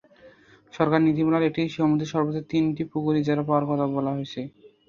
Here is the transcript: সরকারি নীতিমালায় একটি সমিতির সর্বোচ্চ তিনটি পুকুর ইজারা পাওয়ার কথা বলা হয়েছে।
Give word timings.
সরকারি 0.73 1.03
নীতিমালায় 1.05 1.47
একটি 1.49 1.61
সমিতির 1.75 2.11
সর্বোচ্চ 2.13 2.39
তিনটি 2.51 2.83
পুকুর 2.91 3.15
ইজারা 3.21 3.43
পাওয়ার 3.47 3.65
কথা 3.69 3.85
বলা 3.95 4.11
হয়েছে। 4.15 4.41